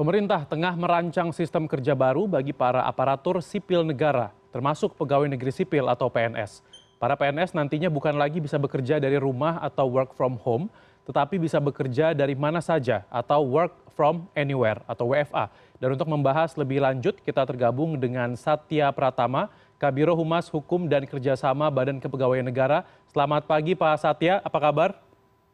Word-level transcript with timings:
Pemerintah 0.00 0.48
tengah 0.48 0.80
merancang 0.80 1.28
sistem 1.28 1.68
kerja 1.68 1.92
baru 1.92 2.24
bagi 2.24 2.56
para 2.56 2.88
aparatur 2.88 3.44
sipil 3.44 3.84
negara, 3.84 4.32
termasuk 4.48 4.96
pegawai 4.96 5.28
negeri 5.28 5.52
sipil 5.52 5.92
atau 5.92 6.08
PNS. 6.08 6.64
Para 6.96 7.20
PNS 7.20 7.52
nantinya 7.52 7.92
bukan 7.92 8.16
lagi 8.16 8.40
bisa 8.40 8.56
bekerja 8.56 8.96
dari 8.96 9.20
rumah 9.20 9.60
atau 9.60 9.92
work 9.92 10.16
from 10.16 10.40
home, 10.40 10.72
tetapi 11.04 11.36
bisa 11.36 11.60
bekerja 11.60 12.16
dari 12.16 12.32
mana 12.32 12.64
saja 12.64 13.04
atau 13.12 13.44
work 13.44 13.76
from 13.92 14.24
anywhere 14.32 14.80
atau 14.88 15.12
WFA. 15.12 15.52
Dan 15.76 15.92
untuk 15.92 16.08
membahas 16.08 16.56
lebih 16.56 16.80
lanjut, 16.80 17.20
kita 17.20 17.44
tergabung 17.44 18.00
dengan 18.00 18.32
Satya 18.40 18.88
Pratama, 18.96 19.52
Kabiro 19.76 20.16
Humas 20.16 20.48
Hukum 20.48 20.88
dan 20.88 21.04
Kerjasama 21.04 21.68
Badan 21.68 22.00
Kepegawaian 22.00 22.48
Negara. 22.48 22.88
Selamat 23.12 23.44
pagi 23.44 23.76
Pak 23.76 24.00
Satya, 24.00 24.40
apa 24.40 24.58
kabar? 24.64 24.96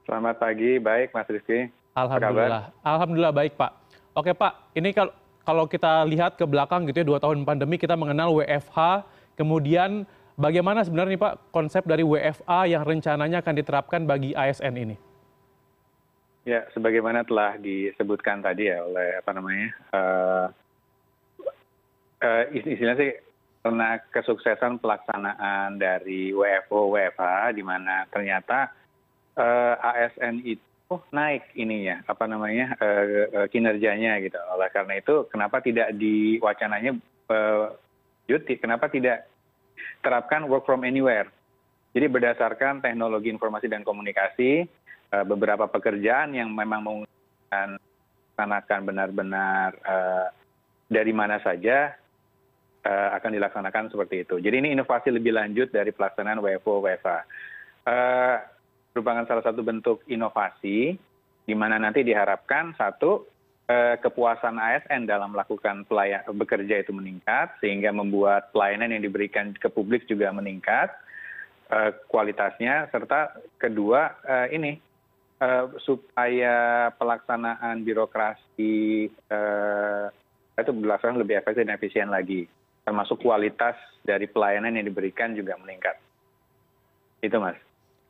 Selamat 0.06 0.38
pagi, 0.38 0.78
baik 0.78 1.10
Mas 1.10 1.26
Rizky. 1.26 1.66
Alhamdulillah, 1.98 2.70
Alhamdulillah 2.86 3.34
baik 3.34 3.58
Pak. 3.58 3.85
Oke 4.16 4.32
Pak, 4.32 4.72
ini 4.72 4.96
kalau 5.44 5.68
kita 5.68 6.08
lihat 6.08 6.40
ke 6.40 6.48
belakang 6.48 6.88
gitu 6.88 7.04
ya, 7.04 7.06
dua 7.06 7.20
tahun 7.20 7.44
pandemi 7.44 7.76
kita 7.76 8.00
mengenal 8.00 8.32
WFH, 8.32 9.04
kemudian 9.36 10.08
bagaimana 10.40 10.80
sebenarnya 10.80 11.20
Pak 11.20 11.52
konsep 11.52 11.84
dari 11.84 12.00
WFA 12.00 12.64
yang 12.64 12.80
rencananya 12.80 13.44
akan 13.44 13.54
diterapkan 13.60 14.08
bagi 14.08 14.32
ASN 14.32 14.72
ini? 14.80 14.96
Ya, 16.48 16.64
sebagaimana 16.72 17.28
telah 17.28 17.60
disebutkan 17.60 18.40
tadi 18.40 18.72
ya 18.72 18.88
oleh 18.88 19.20
apa 19.20 19.30
namanya, 19.36 19.68
uh, 19.92 20.46
uh, 22.24 22.42
istilahnya 22.56 22.96
sih 22.96 23.12
karena 23.60 24.00
kesuksesan 24.16 24.80
pelaksanaan 24.80 25.76
dari 25.76 26.32
WFO 26.32 26.88
WFH 26.88 27.52
di 27.52 27.60
mana 27.60 28.08
ternyata 28.08 28.72
uh, 29.36 29.76
ASN 29.76 30.40
itu 30.40 30.64
oh 30.86 31.02
naik 31.10 31.50
ininya 31.58 32.06
apa 32.06 32.24
namanya 32.30 32.78
uh, 32.78 33.46
kinerjanya 33.50 34.22
gitu. 34.22 34.38
Oleh 34.54 34.70
karena 34.70 34.98
itu 34.98 35.26
kenapa 35.30 35.58
tidak 35.58 35.90
diwacananya 35.98 36.94
uh, 37.30 37.74
Juti 38.26 38.58
kenapa 38.58 38.90
tidak 38.90 39.30
terapkan 40.02 40.50
work 40.50 40.66
from 40.66 40.82
anywhere? 40.82 41.30
Jadi 41.94 42.10
berdasarkan 42.10 42.82
teknologi 42.82 43.30
informasi 43.30 43.70
dan 43.70 43.86
komunikasi 43.86 44.66
beberapa 45.24 45.70
pekerjaan 45.70 46.34
yang 46.34 46.50
memang 46.50 46.82
menggunakan 46.82 47.78
benar-benar 48.82 49.70
uh, 49.86 50.28
dari 50.90 51.14
mana 51.14 51.38
saja 51.40 51.94
akan 52.86 53.34
dilaksanakan 53.34 53.90
seperti 53.90 54.26
itu. 54.26 54.38
Jadi 54.42 54.62
ini 54.62 54.68
inovasi 54.74 55.10
lebih 55.14 55.34
lanjut 55.34 55.70
dari 55.70 55.90
pelaksanaan 55.90 56.38
WFO 56.42 56.82
WFA 56.82 57.18
merupakan 58.96 59.28
salah 59.28 59.44
satu 59.44 59.60
bentuk 59.60 60.00
inovasi 60.08 60.96
di 61.44 61.52
mana 61.52 61.76
nanti 61.76 62.00
diharapkan 62.00 62.72
satu 62.80 63.28
eh, 63.68 64.00
kepuasan 64.00 64.56
asn 64.56 65.04
dalam 65.04 65.36
melakukan 65.36 65.84
bekerja 66.32 66.80
itu 66.80 66.96
meningkat 66.96 67.52
sehingga 67.60 67.92
membuat 67.92 68.56
pelayanan 68.56 68.96
yang 68.96 69.04
diberikan 69.04 69.52
ke 69.52 69.68
publik 69.68 70.08
juga 70.08 70.32
meningkat 70.32 70.88
eh, 71.68 71.92
kualitasnya 72.08 72.88
serta 72.88 73.36
kedua 73.60 74.16
eh, 74.24 74.56
ini 74.56 74.72
supaya 75.84 76.88
pelaksanaan 76.96 77.84
birokrasi 77.84 79.04
itu 80.56 80.70
berdasarkan 80.72 81.20
lebih 81.20 81.36
efektif 81.36 81.68
dan 81.68 81.76
efisien 81.76 82.08
lagi. 82.08 82.48
Termasuk 82.88 83.20
kualitas 83.20 83.76
dari 84.00 84.24
pelayanan 84.32 84.80
yang 84.80 84.88
diberikan 84.88 85.36
juga 85.36 85.60
meningkat. 85.60 86.00
Itu 87.20 87.36
mas 87.36 87.60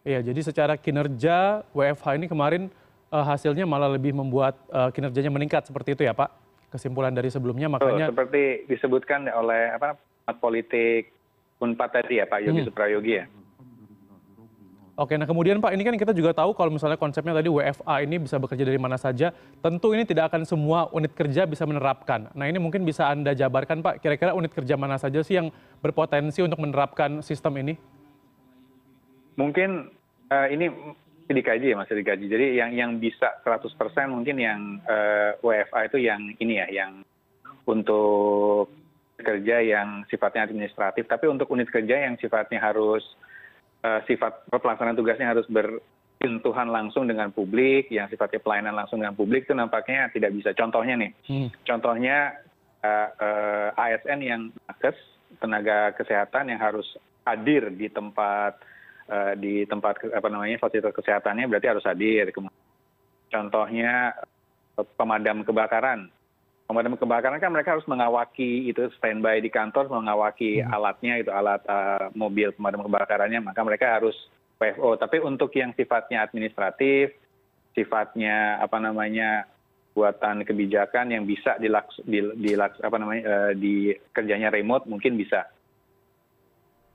iya 0.06 0.22
jadi 0.22 0.40
secara 0.46 0.78
kinerja 0.78 1.66
wfh 1.74 2.06
ini 2.14 2.30
kemarin 2.30 2.70
eh, 3.10 3.24
hasilnya 3.26 3.66
malah 3.66 3.90
lebih 3.90 4.14
membuat 4.14 4.54
eh, 4.70 4.94
kinerjanya 4.94 5.34
meningkat 5.34 5.66
seperti 5.66 5.98
itu 5.98 6.06
ya 6.06 6.14
pak 6.14 6.30
kesimpulan 6.70 7.10
dari 7.10 7.26
sebelumnya 7.26 7.66
makanya 7.66 8.14
seperti 8.14 8.70
disebutkan 8.70 9.26
oleh 9.34 9.74
apa 9.74 9.98
politik 10.38 11.10
unpad 11.58 11.90
tadi 11.90 12.22
ya 12.22 12.24
pak 12.30 12.46
yogi 12.46 12.62
hmm. 12.62 12.68
suprayogi 12.70 13.14
ya 13.18 13.26
Oke, 14.96 15.12
nah 15.20 15.28
kemudian 15.28 15.60
Pak, 15.60 15.76
ini 15.76 15.84
kan 15.84 15.92
kita 16.00 16.16
juga 16.16 16.32
tahu 16.32 16.56
kalau 16.56 16.72
misalnya 16.72 16.96
konsepnya 16.96 17.36
tadi 17.36 17.52
WFA 17.52 18.00
ini 18.00 18.16
bisa 18.16 18.40
bekerja 18.40 18.64
dari 18.64 18.80
mana 18.80 18.96
saja, 18.96 19.28
tentu 19.60 19.92
ini 19.92 20.08
tidak 20.08 20.32
akan 20.32 20.48
semua 20.48 20.88
unit 20.88 21.12
kerja 21.12 21.44
bisa 21.44 21.68
menerapkan. 21.68 22.32
Nah 22.32 22.48
ini 22.48 22.56
mungkin 22.56 22.80
bisa 22.80 23.04
Anda 23.12 23.36
jabarkan 23.36 23.84
Pak, 23.84 24.00
kira-kira 24.00 24.32
unit 24.32 24.56
kerja 24.56 24.72
mana 24.80 24.96
saja 24.96 25.20
sih 25.20 25.36
yang 25.36 25.52
berpotensi 25.84 26.40
untuk 26.40 26.56
menerapkan 26.64 27.20
sistem 27.20 27.60
ini? 27.60 27.76
Mungkin 29.36 29.92
uh, 30.30 30.48
ini 30.50 30.70
dikaji 31.26 31.74
ya 31.74 31.76
masih 31.76 31.98
dikaji. 31.98 32.30
Jadi 32.30 32.46
yang 32.58 32.70
yang 32.74 32.90
bisa 33.02 33.42
100% 33.42 33.74
mungkin 34.06 34.36
yang 34.38 34.78
uh, 34.86 35.34
eh, 35.34 35.42
WFA 35.42 35.90
itu 35.90 35.98
yang 36.06 36.22
ini 36.38 36.62
ya 36.62 36.66
yang 36.70 37.02
untuk 37.66 38.70
kerja 39.18 39.58
yang 39.64 40.06
sifatnya 40.06 40.46
administratif. 40.46 41.10
Tapi 41.10 41.26
untuk 41.26 41.50
unit 41.50 41.66
kerja 41.66 42.06
yang 42.06 42.14
sifatnya 42.22 42.62
harus 42.62 43.02
uh, 43.82 43.98
sifat 44.06 44.46
pelaksanaan 44.54 44.94
tugasnya 44.94 45.34
harus 45.34 45.48
bersentuhan 45.50 46.70
langsung 46.70 47.10
dengan 47.10 47.34
publik 47.34 47.90
yang 47.90 48.06
sifatnya 48.06 48.38
pelayanan 48.38 48.78
langsung 48.78 49.02
dengan 49.02 49.18
publik 49.18 49.50
itu 49.50 49.54
nampaknya 49.56 50.14
tidak 50.14 50.30
bisa. 50.30 50.54
Contohnya 50.54 50.94
nih 50.94 51.10
hmm. 51.26 51.48
contohnya 51.66 52.38
uh, 52.86 53.08
uh, 53.18 53.68
ASN 53.74 54.22
yang 54.22 54.54
nakes 54.70 54.94
tenaga 55.42 55.90
kesehatan 55.98 56.54
yang 56.54 56.62
harus 56.62 56.86
hadir 57.26 57.66
di 57.74 57.90
tempat 57.90 58.62
Eh, 58.62 58.74
di 59.38 59.62
tempat 59.70 60.02
apa 60.10 60.26
namanya 60.26 60.58
fasilitas 60.58 60.94
kesehatannya 60.94 61.46
berarti 61.46 61.68
harus 61.70 61.86
hadir. 61.86 62.30
Contohnya 63.30 64.14
pemadam 64.98 65.46
kebakaran. 65.46 66.10
Pemadam 66.66 66.98
kebakaran 66.98 67.38
kan 67.38 67.54
mereka 67.54 67.78
harus 67.78 67.86
mengawaki 67.86 68.66
itu 68.66 68.90
standby 68.98 69.38
di 69.38 69.46
kantor 69.54 69.86
mengawaki 69.86 70.58
hmm. 70.58 70.74
alatnya 70.74 71.14
itu 71.22 71.30
alat 71.30 71.62
uh, 71.70 72.10
mobil 72.18 72.50
pemadam 72.58 72.82
kebakarannya. 72.82 73.38
Maka 73.38 73.62
mereka 73.62 73.86
harus 73.94 74.16
WFO 74.58 74.98
tapi 74.98 75.22
untuk 75.22 75.54
yang 75.54 75.70
sifatnya 75.78 76.26
administratif 76.26 77.14
sifatnya 77.76 78.58
apa 78.58 78.80
namanya 78.82 79.46
buatan 79.92 80.44
kebijakan 80.44 81.12
yang 81.12 81.24
bisa 81.24 81.56
dilaks, 81.60 82.00
dilaks 82.40 82.76
apa 82.82 82.96
namanya 82.98 83.22
uh, 83.24 83.52
di 83.54 83.94
kerjanya 84.10 84.50
remote 84.50 84.90
mungkin 84.90 85.14
bisa. 85.14 85.46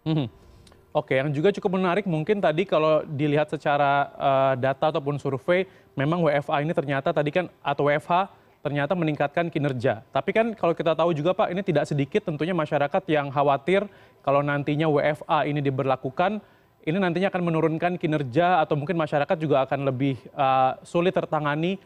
Hmm 0.04 0.51
oke 0.92 1.12
yang 1.12 1.32
juga 1.32 1.52
cukup 1.56 1.80
menarik 1.80 2.06
mungkin 2.08 2.40
tadi 2.40 2.68
kalau 2.68 3.04
dilihat 3.08 3.52
secara 3.52 4.12
uh, 4.16 4.54
data 4.60 4.92
ataupun 4.92 5.18
survei 5.18 5.68
memang 5.96 6.24
wfa 6.24 6.64
ini 6.64 6.72
ternyata 6.72 7.12
tadi 7.12 7.32
kan 7.32 7.48
atau 7.64 7.88
wfh 7.88 8.40
ternyata 8.62 8.94
meningkatkan 8.94 9.50
kinerja. 9.50 10.06
Tapi 10.14 10.30
kan 10.32 10.54
kalau 10.54 10.78
kita 10.78 10.94
tahu 10.94 11.18
juga 11.18 11.34
pak 11.34 11.50
ini 11.50 11.66
tidak 11.66 11.90
sedikit 11.90 12.22
tentunya 12.22 12.54
masyarakat 12.54 13.02
yang 13.10 13.34
khawatir 13.34 13.90
kalau 14.22 14.46
nantinya 14.46 14.86
wfa 14.86 15.50
ini 15.50 15.60
diberlakukan 15.66 16.38
ini 16.82 16.98
nantinya 16.98 17.30
akan 17.30 17.44
menurunkan 17.46 17.94
kinerja 17.98 18.62
atau 18.62 18.74
mungkin 18.74 18.98
masyarakat 18.98 19.38
juga 19.38 19.66
akan 19.66 19.86
lebih 19.90 20.18
uh, 20.34 20.78
sulit 20.82 21.14
tertangani. 21.14 21.78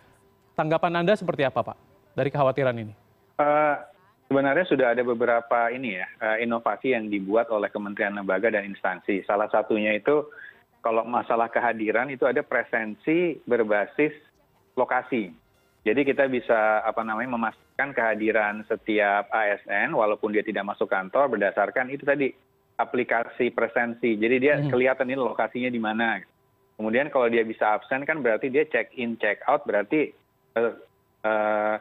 Tanggapan 0.56 1.04
anda 1.04 1.12
seperti 1.20 1.44
apa 1.44 1.60
pak 1.64 1.78
dari 2.16 2.32
kekhawatiran 2.32 2.76
ini? 2.80 2.96
Uh, 3.36 3.76
sebenarnya 4.28 4.66
sudah 4.66 4.88
ada 4.94 5.04
beberapa 5.06 5.70
ini 5.70 6.02
ya 6.02 6.08
eh, 6.22 6.38
inovasi 6.46 6.94
yang 6.94 7.10
dibuat 7.10 7.50
oleh 7.54 7.70
kementerian 7.70 8.18
lembaga 8.18 8.50
dan 8.50 8.66
instansi. 8.66 9.22
Salah 9.26 9.50
satunya 9.50 9.94
itu 9.96 10.26
kalau 10.86 11.02
masalah 11.02 11.50
kehadiran 11.50 12.14
itu 12.14 12.30
ada 12.30 12.46
presensi 12.46 13.42
berbasis 13.46 14.14
lokasi. 14.78 15.34
Jadi 15.86 16.02
kita 16.02 16.26
bisa 16.26 16.82
apa 16.82 17.06
namanya 17.06 17.38
memastikan 17.38 17.94
kehadiran 17.94 18.66
setiap 18.66 19.30
ASN 19.30 19.94
walaupun 19.94 20.34
dia 20.34 20.42
tidak 20.42 20.66
masuk 20.66 20.90
kantor 20.90 21.38
berdasarkan 21.38 21.94
itu 21.94 22.02
tadi 22.02 22.34
aplikasi 22.82 23.54
presensi. 23.54 24.18
Jadi 24.18 24.36
dia 24.42 24.54
hmm. 24.58 24.74
kelihatan 24.74 25.10
ini 25.14 25.22
lokasinya 25.22 25.70
di 25.70 25.82
mana. 25.82 26.22
Kemudian 26.76 27.08
kalau 27.14 27.30
dia 27.32 27.46
bisa 27.46 27.78
absen 27.78 28.04
kan 28.04 28.20
berarti 28.20 28.52
dia 28.52 28.68
check 28.68 28.92
in 28.98 29.16
check 29.22 29.40
out 29.48 29.64
berarti 29.64 30.12
uh, 30.60 30.76
uh, 31.24 31.76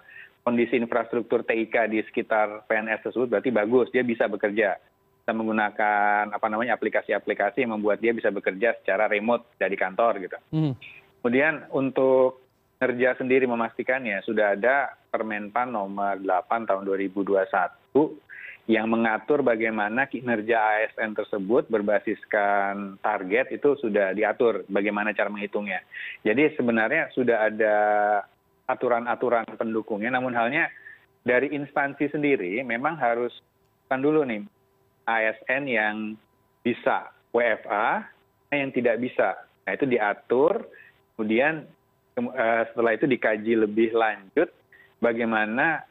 kondisi 0.44 0.76
infrastruktur 0.76 1.40
tik 1.42 1.72
di 1.88 2.04
sekitar 2.04 2.68
pns 2.68 3.00
tersebut 3.00 3.32
berarti 3.32 3.50
bagus 3.50 3.88
dia 3.90 4.04
bisa 4.04 4.28
bekerja. 4.28 4.76
Kita 5.24 5.32
menggunakan 5.32 6.36
apa 6.36 6.46
namanya 6.52 6.76
aplikasi 6.76 7.16
aplikasi 7.16 7.64
yang 7.64 7.80
membuat 7.80 8.04
dia 8.04 8.12
bisa 8.12 8.28
bekerja 8.28 8.76
secara 8.84 9.08
remote 9.08 9.56
dari 9.56 9.74
kantor 9.74 10.20
gitu. 10.20 10.36
Hmm. 10.52 10.76
kemudian 11.24 11.64
untuk 11.72 12.44
kerja 12.76 13.16
sendiri 13.16 13.48
memastikannya 13.48 14.20
sudah 14.28 14.52
ada 14.52 14.92
permenpan 15.08 15.72
nomor 15.72 16.20
8 16.20 16.68
tahun 16.68 16.84
2021 16.84 17.40
yang 18.64 18.88
mengatur 18.88 19.44
bagaimana 19.44 20.08
kinerja 20.08 20.84
asn 20.84 21.12
tersebut 21.12 21.68
berbasiskan 21.68 22.96
target 23.04 23.52
itu 23.52 23.76
sudah 23.76 24.16
diatur 24.16 24.64
bagaimana 24.72 25.12
cara 25.12 25.28
menghitungnya. 25.28 25.84
Jadi 26.24 26.56
sebenarnya 26.56 27.12
sudah 27.12 27.52
ada 27.52 27.76
aturan 28.68 29.04
aturan 29.08 29.44
pendukungnya. 29.56 30.12
Namun 30.14 30.32
halnya 30.36 30.68
dari 31.24 31.52
instansi 31.52 32.12
sendiri 32.12 32.60
memang 32.64 33.00
harus 33.00 33.32
kan 33.88 34.00
dulu 34.00 34.24
nih 34.24 34.44
asn 35.08 35.62
yang 35.68 35.96
bisa 36.64 37.12
wfa 37.32 38.08
yang 38.52 38.70
tidak 38.72 39.00
bisa. 39.00 39.36
Nah 39.66 39.72
itu 39.74 39.84
diatur 39.88 40.64
kemudian 41.16 41.64
eh, 42.16 42.62
setelah 42.70 42.92
itu 42.94 43.06
dikaji 43.08 43.52
lebih 43.58 43.92
lanjut 43.92 44.48
bagaimana 45.02 45.84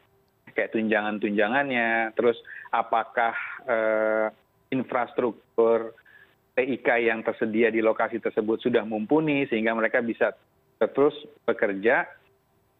kayak 0.54 0.70
tunjangan-tunjangannya, 0.70 2.14
terus 2.14 2.38
apakah 2.70 3.34
eh, 3.66 4.26
infrastruktur 4.70 5.92
TIK 6.54 7.10
yang 7.10 7.26
tersedia 7.26 7.74
di 7.74 7.82
lokasi 7.82 8.22
tersebut 8.22 8.62
sudah 8.62 8.86
mumpuni 8.86 9.46
sehingga 9.50 9.74
mereka 9.74 9.98
bisa 9.98 10.30
terus 10.78 11.14
bekerja 11.42 12.06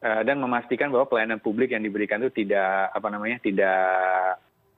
dan 0.04 0.36
memastikan 0.36 0.92
bahwa 0.92 1.08
pelayanan 1.08 1.40
publik 1.40 1.72
yang 1.72 1.80
diberikan 1.80 2.20
itu 2.20 2.44
tidak 2.44 2.92
apa 2.92 3.08
namanya 3.08 3.40
tidak 3.40 3.88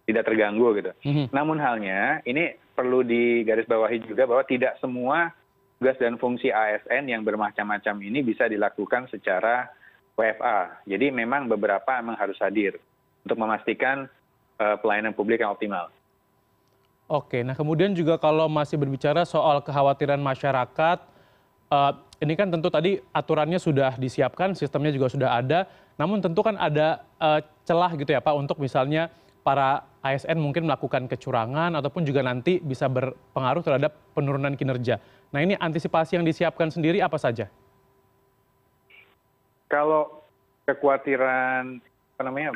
tidak 0.06 0.22
terganggu 0.22 0.70
gitu. 0.78 0.92
Mhm. 1.02 1.34
Namun 1.34 1.58
halnya 1.58 2.22
ini 2.22 2.54
perlu 2.78 3.02
digarisbawahi 3.02 4.06
juga 4.06 4.30
bahwa 4.30 4.46
tidak 4.46 4.78
semua 4.78 5.34
tugas 5.76 5.98
dan 6.00 6.16
fungsi 6.16 6.48
ASN 6.48 7.10
yang 7.10 7.26
bermacam-macam 7.26 8.00
ini 8.00 8.24
bisa 8.24 8.48
dilakukan 8.48 9.10
secara 9.12 9.68
WFA. 10.16 10.80
Jadi 10.88 11.12
memang 11.12 11.50
beberapa 11.50 12.00
memang 12.00 12.16
harus 12.16 12.38
hadir 12.40 12.80
untuk 13.26 13.36
memastikan 13.36 14.08
eh, 14.56 14.76
pelayanan 14.80 15.12
publik 15.12 15.44
yang 15.44 15.52
optimal. 15.52 15.92
Oke, 17.06 17.44
nah 17.46 17.54
kemudian 17.54 17.94
juga 17.94 18.18
kalau 18.18 18.50
masih 18.50 18.74
berbicara 18.80 19.22
soal 19.22 19.62
kekhawatiran 19.62 20.18
masyarakat, 20.18 20.98
eh, 20.98 21.15
ini 22.22 22.32
kan 22.38 22.48
tentu 22.48 22.70
tadi 22.70 22.96
aturannya 23.12 23.58
sudah 23.60 23.98
disiapkan, 23.98 24.54
sistemnya 24.54 24.94
juga 24.94 25.10
sudah 25.10 25.36
ada, 25.36 25.66
namun 26.00 26.22
tentu 26.22 26.40
kan 26.40 26.56
ada 26.56 27.02
eh, 27.18 27.40
celah 27.66 27.92
gitu 27.98 28.08
ya 28.08 28.22
Pak 28.22 28.34
untuk 28.36 28.56
misalnya 28.62 29.10
para 29.42 29.82
ASN 30.02 30.38
mungkin 30.42 30.66
melakukan 30.66 31.06
kecurangan 31.06 31.74
ataupun 31.78 32.02
juga 32.02 32.22
nanti 32.22 32.58
bisa 32.58 32.90
berpengaruh 32.90 33.62
terhadap 33.62 33.94
penurunan 34.14 34.54
kinerja. 34.54 34.98
Nah 35.30 35.42
ini 35.42 35.54
antisipasi 35.58 36.18
yang 36.18 36.26
disiapkan 36.26 36.70
sendiri 36.70 37.02
apa 37.02 37.18
saja? 37.18 37.50
Kalau 39.66 40.22
kekhawatiran 40.66 41.82
apa 42.16 42.22
namanya 42.22 42.54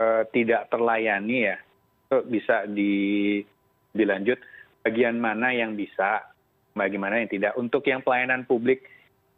eh, 0.00 0.22
tidak 0.32 0.72
terlayani 0.72 1.52
ya, 1.52 1.56
itu 2.08 2.18
bisa 2.32 2.64
di 2.68 2.94
dilanjut 3.96 4.40
bagian 4.84 5.16
mana 5.16 5.50
yang 5.56 5.72
bisa, 5.72 6.22
bagaimana 6.76 7.24
yang 7.24 7.32
tidak. 7.32 7.56
Untuk 7.56 7.82
yang 7.88 8.04
pelayanan 8.04 8.44
publik 8.44 8.84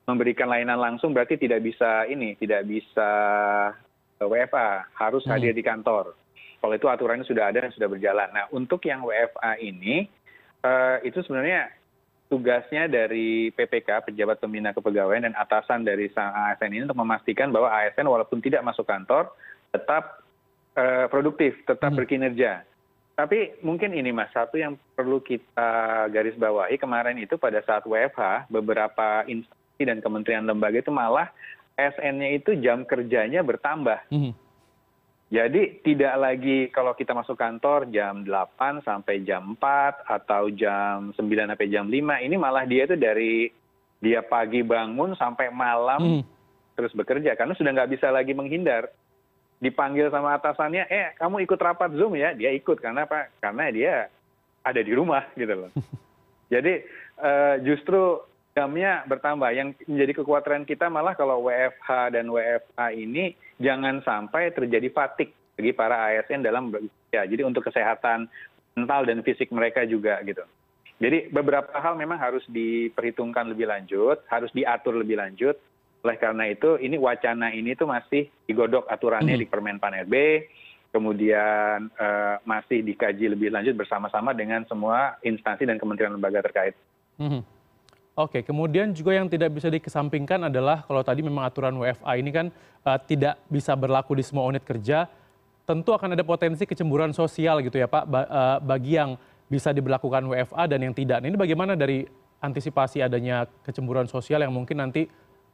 memberikan 0.05 0.51
layanan 0.51 0.77
langsung 0.77 1.15
berarti 1.15 1.39
tidak 1.39 1.63
bisa 1.63 2.05
ini, 2.11 2.35
tidak 2.37 2.67
bisa 2.67 3.11
eh, 4.19 4.27
WFA, 4.27 4.91
harus 4.99 5.23
Hmm. 5.23 5.39
hadir 5.39 5.55
di 5.55 5.63
kantor. 5.63 6.19
Kalau 6.59 6.75
itu 6.75 6.91
aturannya 6.91 7.23
sudah 7.23 7.55
ada 7.55 7.63
dan 7.63 7.71
sudah 7.71 7.87
berjalan. 7.87 8.27
Nah, 8.35 8.51
untuk 8.51 8.83
yang 8.83 9.07
WFA 9.07 9.63
ini 9.63 10.11
eh, 10.59 10.97
itu 11.07 11.23
sebenarnya 11.23 11.71
tugasnya 12.27 12.91
dari 12.91 13.55
PPK, 13.55 14.11
Pejabat 14.11 14.43
Pembina 14.43 14.75
Kepegawaian 14.75 15.23
dan 15.31 15.39
atasan 15.39 15.87
dari 15.87 16.11
sang 16.11 16.35
ASN 16.35 16.75
ini 16.75 16.83
untuk 16.85 16.99
memastikan 16.99 17.55
bahwa 17.55 17.71
ASN 17.73 18.05
walaupun 18.05 18.43
tidak 18.43 18.67
masuk 18.67 18.85
kantor 18.85 19.31
tetap 19.71 20.27
eh, 20.75 21.07
produktif, 21.11 21.59
tetap 21.63 21.95
Hmm. 21.95 21.99
berkinerja. 22.03 22.63
Tapi 23.19 23.59
mungkin 23.67 23.99
ini 23.99 24.15
Mas, 24.15 24.31
satu 24.31 24.55
yang 24.55 24.79
perlu 24.95 25.19
kita 25.19 26.07
garis 26.07 26.39
bawahi 26.39 26.79
kemarin 26.79 27.19
itu 27.19 27.35
pada 27.35 27.59
saat 27.67 27.83
WFH 27.83 28.47
beberapa 28.47 29.27
instansi 29.27 29.83
dan 29.83 29.99
kementerian 29.99 30.47
lembaga 30.47 30.79
itu 30.79 30.95
malah 30.95 31.27
ASN-nya 31.75 32.39
itu 32.39 32.55
jam 32.63 32.87
kerjanya 32.87 33.43
bertambah. 33.43 34.07
Mhm. 34.15 34.31
Jadi 35.35 35.83
tidak 35.83 36.15
lagi 36.15 36.71
kalau 36.71 36.95
kita 36.95 37.11
masuk 37.11 37.35
kantor 37.35 37.91
jam 37.91 38.23
8 38.23 38.87
sampai 38.87 39.27
jam 39.27 39.59
4 39.59 40.07
atau 40.07 40.49
jam 40.55 41.11
9 41.19 41.51
sampai 41.51 41.69
jam 41.69 41.91
5, 41.91 42.23
ini 42.23 42.39
malah 42.39 42.71
dia 42.71 42.87
itu 42.87 42.95
dari 42.95 43.51
dia 43.99 44.23
pagi 44.23 44.63
bangun 44.63 45.19
sampai 45.19 45.51
malam 45.51 46.23
Mhm. 46.23 46.23
terus 46.79 46.95
bekerja 46.95 47.35
karena 47.35 47.59
sudah 47.59 47.75
nggak 47.75 47.99
bisa 47.99 48.15
lagi 48.15 48.31
menghindar. 48.31 48.95
Dipanggil 49.59 50.07
sama 50.15 50.39
atasannya, 50.39 50.87
eh 50.87 51.15
kamu 51.19 51.43
ikut 51.43 51.59
rapat 51.59 51.91
Zoom 51.99 52.15
ya? 52.15 52.31
Dia 52.35 52.55
ikut 52.55 52.79
karena 52.79 53.11
apa? 53.11 53.27
Karena 53.43 53.71
dia 53.75 54.07
ada 54.63 54.81
di 54.81 54.93
rumah 54.95 55.27
gitu 55.41 55.67
loh. 55.67 55.71
Jadi 56.49 56.87
eh, 57.19 57.55
justru 57.67 58.23
jamnya 58.59 59.07
bertambah. 59.07 59.51
Yang 59.55 59.79
menjadi 59.87 60.13
kekhawatiran 60.19 60.67
kita 60.67 60.91
malah 60.91 61.15
kalau 61.15 61.47
WFH 61.47 62.19
dan 62.19 62.27
WFA 62.27 62.87
ini 62.95 63.39
jangan 63.63 64.03
sampai 64.03 64.51
terjadi 64.51 64.91
fatik 64.91 65.31
bagi 65.55 65.71
para 65.75 66.11
ASN 66.11 66.43
dalam 66.43 66.75
bekerja. 66.75 67.27
Jadi 67.27 67.43
untuk 67.47 67.67
kesehatan 67.67 68.27
mental 68.75 69.07
dan 69.07 69.23
fisik 69.23 69.51
mereka 69.51 69.87
juga 69.87 70.19
gitu. 70.27 70.43
Jadi 70.99 71.31
beberapa 71.31 71.71
hal 71.79 71.95
memang 71.95 72.19
harus 72.19 72.43
diperhitungkan 72.51 73.55
lebih 73.55 73.71
lanjut, 73.71 74.19
harus 74.27 74.51
diatur 74.51 74.99
lebih 74.99 75.19
lanjut. 75.19 75.55
Oleh 76.09 76.17
karena 76.17 76.49
itu, 76.49 76.81
ini 76.81 76.97
wacana 76.97 77.53
ini 77.53 77.77
tuh 77.77 77.85
masih 77.85 78.33
digodok 78.49 78.89
aturannya 78.89 79.37
Mhm. 79.37 79.43
di 79.45 79.47
Permenpan 79.47 79.93
RB, 80.09 80.15
kemudian 80.89 81.93
eh, 81.93 82.35
masih 82.49 82.81
dikaji 82.81 83.29
lebih 83.29 83.53
lanjut 83.53 83.77
bersama-sama 83.77 84.33
dengan 84.33 84.65
semua 84.65 85.21
instansi 85.21 85.69
dan 85.69 85.77
kementerian 85.77 86.17
lembaga 86.17 86.41
terkait. 86.41 86.73
Mhm. 87.21 87.45
Oke, 88.17 88.41
kemudian 88.41 88.91
juga 88.97 89.13
yang 89.15 89.29
tidak 89.29 89.53
bisa 89.53 89.69
dikesampingkan 89.69 90.49
adalah 90.49 90.83
kalau 90.89 91.05
tadi 91.05 91.21
memang 91.21 91.45
aturan 91.45 91.77
WFA 91.77 92.17
ini 92.17 92.33
kan 92.33 92.49
eh, 92.89 92.99
tidak 93.05 93.37
bisa 93.53 93.77
berlaku 93.77 94.17
di 94.17 94.25
semua 94.25 94.49
unit 94.49 94.65
kerja, 94.65 95.05
tentu 95.69 95.93
akan 95.93 96.17
ada 96.17 96.25
potensi 96.25 96.65
kecemburuan 96.65 97.13
sosial 97.13 97.61
gitu 97.61 97.77
ya 97.77 97.85
Pak, 97.85 98.05
ba- 98.09 98.25
eh, 98.25 98.59
bagi 98.65 98.97
yang 98.97 99.21
bisa 99.45 99.77
diberlakukan 99.77 100.25
WFA 100.25 100.65
dan 100.65 100.81
yang 100.81 100.97
tidak. 100.97 101.21
Nah, 101.21 101.29
ini 101.29 101.37
bagaimana 101.37 101.77
dari 101.77 102.09
antisipasi 102.41 103.05
adanya 103.05 103.45
kecemburuan 103.61 104.09
sosial 104.09 104.41
yang 104.41 104.57
mungkin 104.57 104.81
nanti 104.81 105.05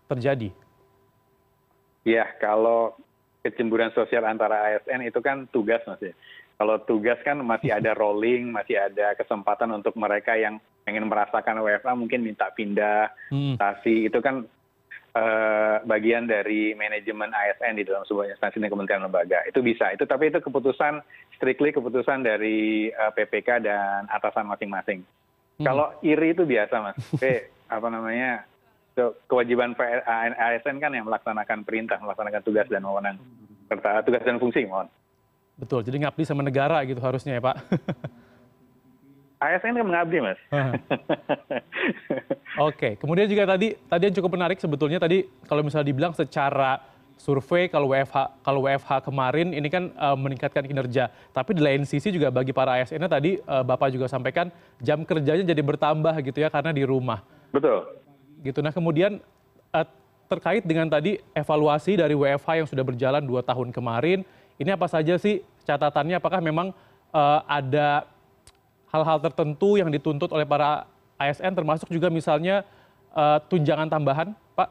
terjadi? 0.08 0.50
Ya, 2.04 2.28
kalau 2.36 2.92
kecemburuan 3.40 3.92
sosial 3.92 4.24
antara 4.24 4.72
ASN 4.72 5.04
itu 5.08 5.20
kan 5.20 5.48
tugas 5.52 5.80
mas 5.84 6.00
ya. 6.00 6.12
Kalau 6.54 6.80
tugas 6.84 7.18
kan 7.24 7.40
masih 7.44 7.72
ada 7.76 7.92
rolling, 8.00 8.52
masih 8.52 8.80
ada 8.80 9.16
kesempatan 9.16 9.72
untuk 9.72 9.96
mereka 9.96 10.36
yang 10.36 10.60
pengen 10.84 11.08
merasakan 11.08 11.64
WFA 11.64 11.96
mungkin 11.96 12.20
minta 12.20 12.52
pindah, 12.52 13.08
Hmm. 13.32 13.56
stasi 13.56 14.08
itu 14.08 14.20
kan 14.20 14.44
eh, 15.14 15.76
bagian 15.86 16.26
dari 16.26 16.74
manajemen 16.74 17.30
ASN 17.30 17.78
di 17.78 17.86
dalam 17.86 18.02
sebuah 18.02 18.34
instansi 18.34 18.58
dan 18.58 18.66
kementerian 18.66 19.06
lembaga. 19.06 19.46
Itu 19.46 19.62
bisa. 19.62 19.94
Itu 19.94 20.10
tapi 20.10 20.28
itu 20.28 20.42
keputusan 20.42 21.00
strictly 21.38 21.70
keputusan 21.70 22.26
dari 22.26 22.90
eh, 22.90 23.12
PPK 23.14 23.62
dan 23.62 24.10
atasan 24.10 24.50
masing-masing. 24.50 25.06
Hmm. 25.62 25.64
Kalau 25.64 25.86
iri 26.02 26.34
itu 26.34 26.42
biasa 26.42 26.74
mas. 26.82 26.98
Tapi 27.14 27.46
apa 27.70 27.88
namanya 27.88 28.42
kewajiban 29.26 29.74
ASN 30.38 30.78
kan 30.78 30.94
yang 30.94 31.06
melaksanakan 31.06 31.66
perintah, 31.66 31.98
melaksanakan 31.98 32.42
tugas 32.46 32.66
dan 32.70 32.82
wewenang 32.86 33.18
serta 33.66 34.04
tugas 34.06 34.22
dan 34.22 34.38
fungsi 34.38 34.66
mohon. 34.68 34.86
Betul, 35.54 35.86
jadi 35.86 36.06
ngabdi 36.06 36.22
sama 36.26 36.42
negara 36.42 36.82
gitu 36.82 36.98
harusnya 36.98 37.38
ya 37.38 37.42
Pak. 37.42 37.56
ASN 39.44 39.76
kan 39.76 39.84
mengabdi 39.84 40.18
mas. 40.24 40.40
Oke, 42.70 42.96
kemudian 42.96 43.28
juga 43.28 43.44
tadi 43.44 43.76
tadi 43.76 44.02
yang 44.08 44.16
cukup 44.16 44.30
menarik 44.40 44.56
sebetulnya 44.56 44.96
tadi 44.96 45.28
kalau 45.44 45.60
misalnya 45.60 45.90
dibilang 45.92 46.16
secara 46.16 46.80
survei 47.20 47.68
kalau 47.68 47.92
WFH 47.92 48.40
kalau 48.42 48.66
WFH 48.66 49.04
kemarin 49.04 49.52
ini 49.52 49.68
kan 49.68 49.92
eh, 49.92 50.16
meningkatkan 50.16 50.64
kinerja, 50.64 51.12
tapi 51.34 51.52
di 51.52 51.62
lain 51.62 51.84
sisi 51.84 52.08
juga 52.08 52.32
bagi 52.32 52.56
para 52.56 52.80
ASN 52.80 53.04
tadi 53.04 53.36
eh, 53.36 53.64
Bapak 53.66 53.92
juga 53.92 54.08
sampaikan 54.08 54.48
jam 54.80 55.04
kerjanya 55.04 55.44
jadi 55.44 55.62
bertambah 55.62 56.14
gitu 56.24 56.38
ya 56.40 56.48
karena 56.48 56.72
di 56.72 56.82
rumah. 56.86 57.20
Betul. 57.52 58.03
Gitu. 58.44 58.60
Nah, 58.60 58.70
kemudian 58.70 59.18
eh, 59.72 59.86
terkait 60.28 60.62
dengan 60.62 60.86
tadi 60.86 61.16
evaluasi 61.32 61.96
dari 61.96 62.12
WFH 62.12 62.48
yang 62.60 62.68
sudah 62.68 62.84
berjalan 62.84 63.24
dua 63.24 63.40
tahun 63.40 63.72
kemarin, 63.72 64.20
ini 64.60 64.70
apa 64.70 64.84
saja 64.84 65.16
sih 65.16 65.40
catatannya? 65.64 66.20
Apakah 66.20 66.44
memang 66.44 66.76
eh, 67.10 67.40
ada 67.48 68.04
hal-hal 68.92 69.18
tertentu 69.18 69.80
yang 69.80 69.88
dituntut 69.88 70.30
oleh 70.30 70.44
para 70.44 70.86
ASN 71.16 71.56
termasuk 71.56 71.88
juga 71.88 72.12
misalnya 72.12 72.62
eh, 73.16 73.38
tunjangan 73.48 73.88
tambahan, 73.88 74.36
Pak? 74.52 74.68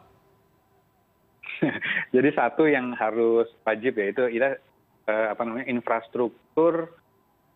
Jadi 2.15 2.29
satu 2.31 2.69
yang 2.69 2.93
harus 2.93 3.49
wajib 3.65 3.97
yaitu 3.97 4.29
kita 4.29 4.61
eh, 5.09 5.27
apa 5.33 5.41
namanya 5.43 5.65
infrastruktur 5.65 6.93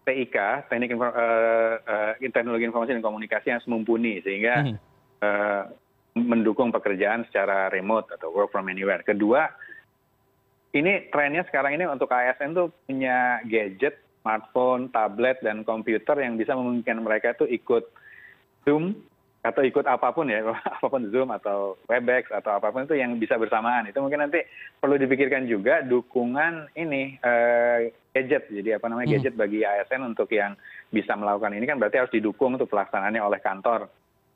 TIK, 0.04 0.72
teknik 0.72 0.96
eh, 0.96 1.76
eh, 2.24 2.32
teknologi 2.32 2.64
informasi 2.64 2.96
dan 2.96 3.04
komunikasi 3.04 3.48
yang 3.52 3.62
mumpuni 3.68 4.24
sehingga 4.24 4.64
Mhm. 4.64 4.76
eh, 5.20 5.64
mendukung 6.28 6.70
pekerjaan 6.76 7.24
secara 7.32 7.72
remote 7.72 8.12
atau 8.14 8.30
work 8.36 8.52
from 8.52 8.68
anywhere. 8.68 9.02
Kedua, 9.02 9.48
ini 10.76 11.08
trennya 11.10 11.48
sekarang 11.48 11.80
ini 11.80 11.88
untuk 11.88 12.12
ASN 12.12 12.54
tuh 12.54 12.68
punya 12.86 13.40
gadget, 13.48 13.98
smartphone, 14.22 14.92
tablet 14.92 15.40
dan 15.40 15.64
komputer 15.64 16.20
yang 16.20 16.36
bisa 16.36 16.54
memungkinkan 16.54 17.00
mereka 17.00 17.34
tuh 17.34 17.48
ikut 17.48 17.88
Zoom 18.68 19.00
atau 19.48 19.64
ikut 19.64 19.88
apa 19.88 20.12
pun 20.12 20.28
ya, 20.28 20.44
apa 20.76 20.88
pun 20.92 21.08
Zoom 21.08 21.32
atau 21.32 21.80
Webex 21.88 22.28
atau 22.36 22.60
apa 22.60 22.68
pun 22.76 22.84
itu 22.84 23.00
yang 23.00 23.16
bisa 23.16 23.40
bersamaan. 23.40 23.88
Itu 23.88 24.04
mungkin 24.04 24.28
nanti 24.28 24.44
perlu 24.78 25.00
dipikirkan 25.00 25.48
juga 25.48 25.80
dukungan 25.88 26.76
ini 26.76 27.16
eh, 27.16 27.96
gadget. 28.12 28.52
Jadi 28.52 28.76
apa 28.76 28.92
namanya 28.92 29.08
Hmm. 29.08 29.16
gadget 29.24 29.36
bagi 29.40 29.64
ASN 29.64 30.04
untuk 30.04 30.28
yang 30.36 30.60
bisa 30.92 31.16
melakukan 31.16 31.56
ini 31.56 31.64
kan 31.64 31.80
berarti 31.80 31.98
harus 32.04 32.14
didukung 32.14 32.60
untuk 32.60 32.68
pelaksanaannya 32.68 33.24
oleh 33.24 33.40
kantor. 33.40 33.88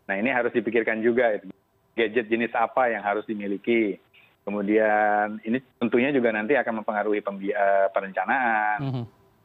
Nah 0.08 0.16
ini 0.16 0.32
harus 0.32 0.56
dipikirkan 0.56 1.04
juga 1.04 1.36
itu. 1.36 1.52
Gadget 2.02 2.26
jenis 2.26 2.50
apa 2.58 2.90
yang 2.90 3.06
harus 3.06 3.22
dimiliki. 3.30 4.02
kemudian 4.42 5.38
ini 5.46 5.62
tentunya 5.78 6.10
juga 6.10 6.34
nanti 6.34 6.58
akan 6.58 6.82
mempengaruhi 6.82 7.22
eh, 7.22 7.88
perencanaan 7.94 8.80
Mhm. 8.82 9.04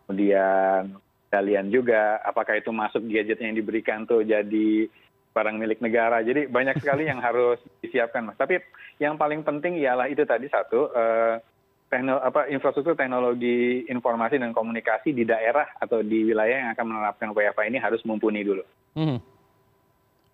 kemudian 0.09 0.83
kalian 1.29 1.69
juga 1.69 2.17
apakah 2.25 2.57
itu 2.57 2.73
masuk 2.73 3.05
gadgetnya 3.05 3.53
yang 3.53 3.61
diberikan 3.61 4.09
tuh 4.09 4.25
jadi 4.25 4.89
barang 5.37 5.61
milik 5.61 5.85
negara 5.85 6.25
jadi 6.25 6.49
banyak 6.49 6.81
sekali 6.81 7.05
yang 7.13 7.21
harus 7.21 7.61
disiapkan 7.85 8.25
mas 8.25 8.41
tapi 8.41 8.57
yang 8.97 9.21
paling 9.21 9.45
penting 9.45 9.77
ialah 9.77 10.09
itu 10.09 10.25
tadi 10.25 10.49
satu 10.49 10.89
eh, 10.97 11.45
tekno, 11.93 12.17
apa, 12.17 12.49
infrastruktur 12.49 12.97
teknologi 12.97 13.85
informasi 13.93 14.41
dan 14.41 14.57
komunikasi 14.57 15.13
di 15.13 15.29
daerah 15.29 15.77
atau 15.77 16.01
di 16.01 16.25
wilayah 16.25 16.57
yang 16.67 16.71
akan 16.73 16.87
menerapkan 16.89 17.31
WFA 17.37 17.69
ini 17.69 17.79
harus 17.79 18.01
mumpuni 18.09 18.43
dulu. 18.43 18.65
Mhm. 18.97 19.19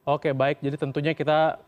Oke 0.06 0.30
baik, 0.30 0.62
jadi 0.62 0.76
tentunya 0.78 1.12
kita 1.14 1.58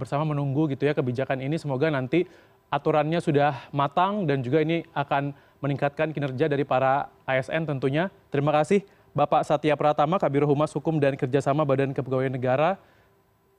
bersama 0.00 0.32
menunggu 0.32 0.72
gitu 0.72 0.88
ya 0.88 0.96
kebijakan 0.96 1.44
ini. 1.44 1.60
Semoga 1.60 1.92
nanti 1.92 2.24
aturannya 2.72 3.20
sudah 3.20 3.68
matang 3.70 4.24
dan 4.24 4.40
juga 4.40 4.64
ini 4.64 4.82
akan 4.96 5.36
meningkatkan 5.60 6.12
kinerja 6.12 6.48
dari 6.48 6.64
para 6.64 7.12
ASN 7.28 7.68
tentunya. 7.68 8.08
Terima 8.32 8.52
kasih 8.52 8.84
Bapak 9.14 9.46
Satya 9.46 9.78
Pratama, 9.78 10.18
Kabiro 10.18 10.44
Humas 10.44 10.74
Hukum 10.74 10.98
dan 10.98 11.14
Kerjasama 11.14 11.62
Badan 11.62 11.94
Kepegawaian 11.94 12.34
Negara. 12.34 12.76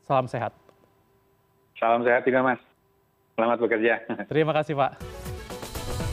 Salam 0.03 0.27
sehat. 0.27 0.51
Salam 1.79 2.03
sehat 2.03 2.27
juga 2.27 2.43
mas. 2.43 2.61
Selamat 3.35 3.57
bekerja. 3.63 4.03
Terima 4.31 4.51
kasih 4.51 4.75
Pak. 4.75 5.34